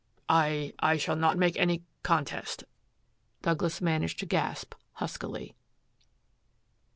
[0.33, 2.63] "I I shall not make any contest,"
[3.43, 5.55] Douglas managed to gasp huskily.